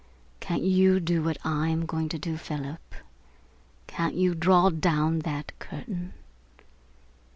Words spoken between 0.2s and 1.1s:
Can't you